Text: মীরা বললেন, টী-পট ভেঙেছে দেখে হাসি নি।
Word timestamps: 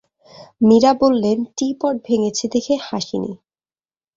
মীরা 0.61 0.91
বললেন, 0.93 1.37
টী-পট 1.57 1.95
ভেঙেছে 2.05 2.45
দেখে 2.47 2.75
হাসি 2.87 3.17
নি। 3.19 3.31